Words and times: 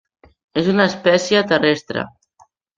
És 0.61 0.69
una 0.73 0.87
espècie 0.93 1.45
terrestre. 1.53 2.09